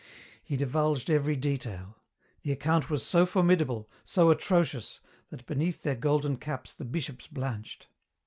[0.41, 1.95] He divulged every detail.
[2.41, 7.85] The account was so formidable, so atrocious, that beneath their golden caps the bishops blanched.